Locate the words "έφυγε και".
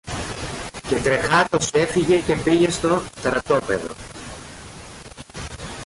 1.73-2.35